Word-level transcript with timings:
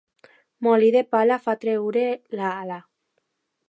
Molí 0.67 0.89
de 0.95 1.03
pala 1.17 1.39
fa 1.45 1.57
treure 1.67 2.09
l'ala. 2.39 2.85